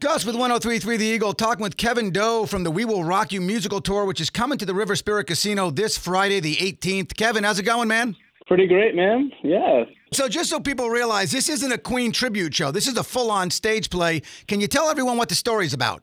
[0.00, 3.42] Gus with 1033 The Eagle talking with Kevin Doe from the We Will Rock You
[3.42, 7.14] musical tour, which is coming to the River Spirit Casino this Friday, the 18th.
[7.18, 8.16] Kevin, how's it going, man?
[8.46, 9.30] Pretty great, man.
[9.42, 9.84] Yeah.
[10.14, 12.70] So, just so people realize, this isn't a Queen tribute show.
[12.70, 14.22] This is a full on stage play.
[14.48, 16.02] Can you tell everyone what the story's about?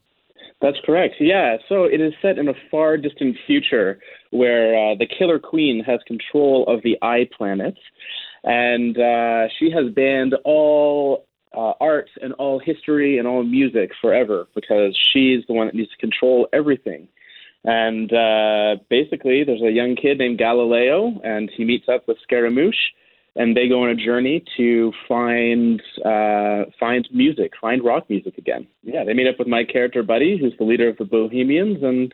[0.61, 1.15] That's correct.
[1.19, 1.57] Yeah.
[1.67, 6.01] So, it is set in a far distant future where uh, the Killer Queen has
[6.05, 7.75] control of the iPlanet.
[8.43, 11.26] And uh, she has banned all
[11.57, 15.89] uh, art and all history and all music forever because she's the one that needs
[15.89, 17.07] to control everything.
[17.63, 22.93] And uh, basically, there's a young kid named Galileo, and he meets up with Scaramouche,
[23.35, 28.67] and they go on a journey to find uh, find music, find rock music again.
[28.83, 32.13] Yeah, they meet up with my character Buddy, who's the leader of the Bohemians, and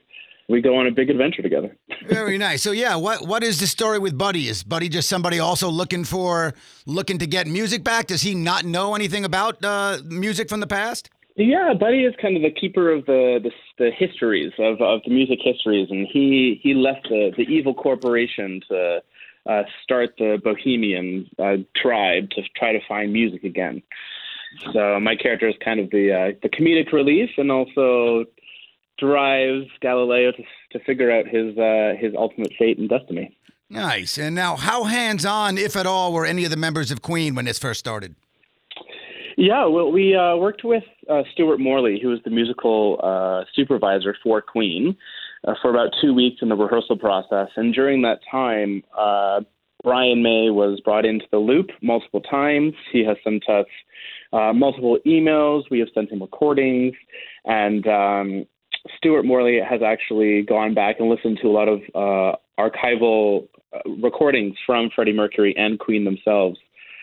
[0.50, 1.76] we go on a big adventure together.
[2.08, 2.62] Very nice.
[2.62, 4.48] So yeah, what what is the story with Buddy?
[4.48, 6.54] Is Buddy just somebody also looking for
[6.86, 8.08] looking to get music back?
[8.08, 11.10] Does he not know anything about uh, music from the past?
[11.36, 15.12] Yeah, Buddy is kind of the keeper of the the, the histories of, of the
[15.12, 19.02] music histories, and he he left the the evil corporation to
[19.50, 23.82] uh, start the Bohemian uh, tribe to try to find music again.
[24.73, 28.26] So my character is kind of the uh, the comedic relief, and also
[29.04, 33.36] drives Galileo to to figure out his uh, his ultimate fate and destiny.
[33.70, 34.18] Nice.
[34.18, 37.34] And now, how hands on, if at all, were any of the members of Queen
[37.36, 38.16] when this first started?
[39.36, 44.16] Yeah, well, we uh, worked with uh, Stuart Morley, who was the musical uh, supervisor
[44.23, 44.95] for Queen,
[45.48, 47.50] uh, for about two weeks in the rehearsal process.
[47.56, 49.42] And during that time, uh,
[49.84, 52.73] Brian May was brought into the loop multiple times.
[52.92, 53.66] He has sent us
[54.32, 55.64] uh, multiple emails.
[55.72, 56.94] We have sent him recordings.
[57.45, 58.45] And um,
[58.98, 63.80] Stuart Morley has actually gone back and listened to a lot of uh, archival uh,
[64.02, 66.58] recordings from Freddie Mercury and Queen themselves.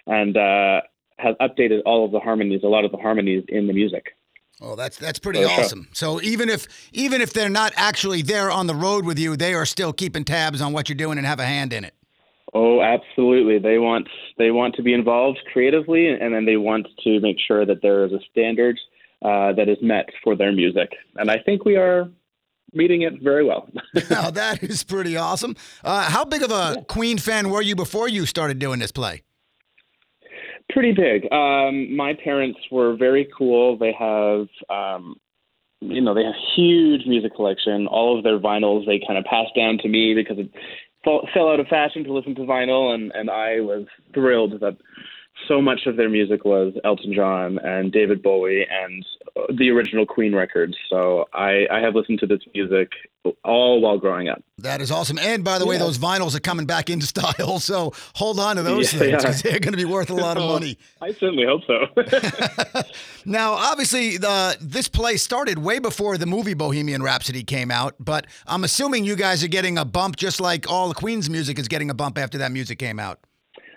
[0.07, 0.81] And uh,
[1.19, 4.17] has updated all of the harmonies, a lot of the harmonies in the music.
[4.63, 5.89] Oh, that's that's pretty awesome.
[5.93, 9.55] So even if even if they're not actually there on the road with you, they
[9.55, 11.95] are still keeping tabs on what you're doing and have a hand in it.
[12.53, 13.59] Oh, absolutely.
[13.59, 17.65] They want they want to be involved creatively, and then they want to make sure
[17.65, 18.79] that there is a standard
[19.23, 20.91] uh, that is met for their music.
[21.17, 22.09] And I think we are
[22.73, 23.69] meeting it very well.
[24.11, 25.57] now that is pretty awesome.
[25.85, 26.83] Uh, how big of a yeah.
[26.89, 29.23] Queen fan were you before you started doing this play?
[30.71, 31.31] Pretty big.
[31.33, 33.77] Um, my parents were very cool.
[33.77, 35.17] They have, um,
[35.81, 37.89] you know, they have huge music collection.
[37.89, 40.49] All of their vinyls they kind of passed down to me because it
[41.05, 44.77] fell, fell out of fashion to listen to vinyl, and and I was thrilled that
[45.49, 49.05] so much of their music was Elton John and David Bowie and
[49.37, 50.77] uh, the original Queen records.
[50.89, 52.91] So I, I have listened to this music
[53.45, 54.43] all while growing up.
[54.59, 55.19] That is awesome.
[55.19, 57.61] And by the way, those vinyls are coming back into style.
[57.61, 60.37] So hold on to those yeah, things because they're going to be worth a lot
[60.37, 60.79] of oh, money.
[61.01, 62.83] I certainly hope so.
[63.25, 68.27] now, obviously, the, this play started way before the movie Bohemian Rhapsody came out, but
[68.47, 71.69] I'm assuming you guys are getting a bump just like all the Queen's music is
[71.69, 73.21] getting a bump after that music came out.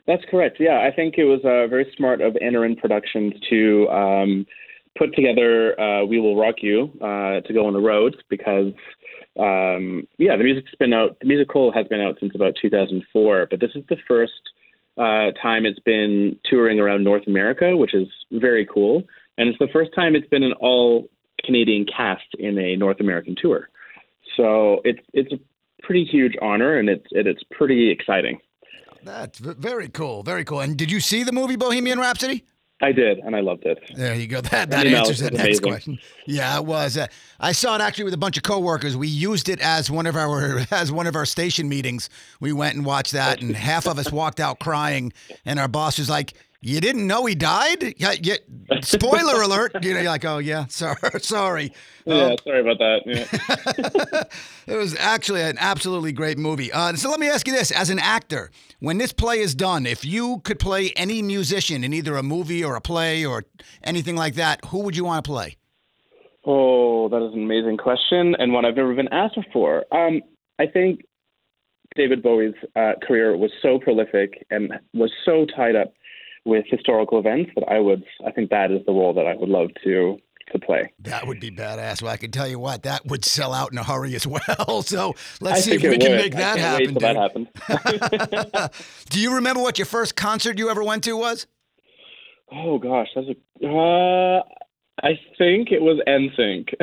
[0.06, 0.58] That's correct.
[0.60, 4.46] Yeah, I think it was uh, very smart of Annerin Productions to um,
[4.98, 8.74] put together uh, "We Will Rock You" uh, to go on the road because,
[9.40, 11.18] um, yeah, the music's been out.
[11.22, 14.34] The musical has been out since about 2004, but this is the first
[14.98, 19.04] uh, time it's been touring around North America, which is very cool,
[19.38, 21.08] and it's the first time it's been an all
[21.46, 23.70] Canadian cast in a North American tour.
[24.36, 25.40] So it's it's a
[25.82, 28.40] pretty huge honor, and it's it, it's pretty exciting.
[29.04, 30.24] That's very cool.
[30.24, 30.62] Very cool.
[30.62, 32.46] And did you see the movie Bohemian Rhapsody?
[32.82, 33.80] I did, and I loved it.
[33.96, 34.42] There you go.
[34.52, 36.00] That that answers that next question.
[36.26, 36.98] Yeah, it was.
[36.98, 37.08] Uh,
[37.40, 38.98] I saw it actually with a bunch of coworkers.
[38.98, 42.10] We used it as one of our as one of our station meetings.
[42.42, 45.14] We went and watched that, and half of us walked out crying,
[45.46, 46.34] and our boss was like
[46.66, 47.96] you didn't know he died?
[47.98, 48.36] Yeah.
[48.88, 49.74] Spoiler alert.
[49.82, 51.74] You know, you're like, oh yeah, sorry, sorry.
[52.06, 53.02] Yeah, um, sorry about that.
[53.06, 54.24] Yeah.
[54.74, 56.72] it was actually an absolutely great movie.
[56.72, 59.86] Uh, so let me ask you this: as an actor, when this play is done,
[59.86, 63.46] if you could play any musician in either a movie or a play or
[63.84, 65.58] anything like that, who would you want to play?
[66.46, 69.86] Oh, that is an amazing question and one I've never been asked before.
[69.94, 70.22] Um,
[70.60, 71.06] I think
[71.96, 75.94] David Bowie's uh, career was so prolific and was so tied up
[76.46, 79.50] with historical events that I would I think that is the role that I would
[79.50, 80.18] love to
[80.52, 80.92] to play.
[81.00, 82.02] That would be badass.
[82.02, 84.42] Well, I can tell you what, that would sell out in a hurry as well.
[84.84, 87.48] So let's I see if we can make that happen.
[87.56, 88.72] that.
[89.10, 91.48] Do you remember what your first concert you ever went to was?
[92.52, 93.68] Oh gosh, that's a.
[93.68, 94.44] Uh,
[95.04, 96.74] I think it was NSYNC.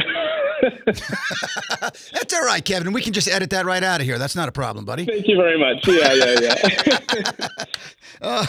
[2.12, 2.92] That's all right, Kevin.
[2.92, 4.18] We can just edit that right out of here.
[4.18, 5.06] That's not a problem, buddy.
[5.06, 5.86] Thank you very much.
[5.88, 7.48] Yeah, yeah, yeah.
[8.20, 8.46] uh,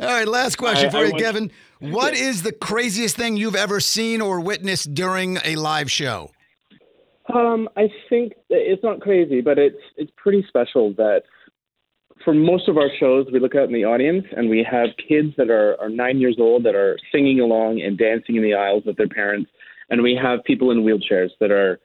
[0.00, 1.50] all right, last question I, for I you, Kevin.
[1.80, 6.30] What is the craziest thing you've ever seen or witnessed during a live show?
[7.34, 11.24] Um, I think it's not crazy, but it's it's pretty special that
[12.24, 15.28] for most of our shows we look out in the audience and we have kids
[15.36, 18.82] that are, are nine years old that are singing along and dancing in the aisles
[18.86, 19.50] with their parents,
[19.90, 21.80] and we have people in wheelchairs that are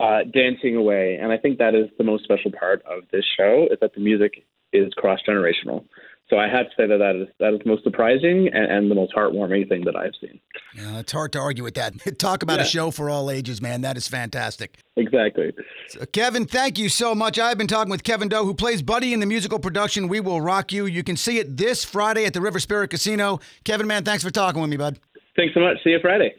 [0.00, 1.18] uh, dancing away.
[1.20, 4.00] And I think that is the most special part of this show is that the
[4.00, 5.84] music is cross generational.
[6.32, 8.90] So I have to say that that is that is the most surprising and, and
[8.90, 10.40] the most heartwarming thing that I've seen.
[10.74, 11.92] Yeah, it's hard to argue with that.
[12.18, 12.64] Talk about yeah.
[12.64, 13.82] a show for all ages, man.
[13.82, 14.78] That is fantastic.
[14.96, 15.52] Exactly.
[15.88, 17.38] So, Kevin, thank you so much.
[17.38, 20.40] I've been talking with Kevin Doe, who plays Buddy in the musical production We Will
[20.40, 20.86] Rock You.
[20.86, 23.38] You can see it this Friday at the River Spirit Casino.
[23.64, 24.98] Kevin, man, thanks for talking with me, bud.
[25.36, 25.84] Thanks so much.
[25.84, 26.34] See you Friday.